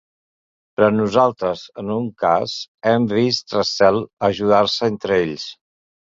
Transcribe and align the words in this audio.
Però 0.77 0.87
nosaltres, 0.93 1.65
en 1.81 1.91
un 1.97 2.07
cas, 2.23 2.55
hem 2.93 3.07
vist 3.13 3.55
recel 3.59 4.01
a 4.01 4.09
ajudar-se 4.31 4.91
entre 4.95 5.21
ells. 5.29 5.47